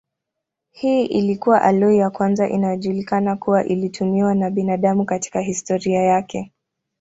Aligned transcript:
Hii 0.71 1.05
ilikuwa 1.05 1.61
aloi 1.61 1.97
ya 1.97 2.09
kwanza 2.09 2.49
inayojulikana 2.49 3.35
kuwa 3.35 3.63
ilitumiwa 3.63 4.35
na 4.35 4.49
binadamu 4.49 5.05
katika 5.05 5.39
historia 5.41 6.01
yake. 6.03 6.51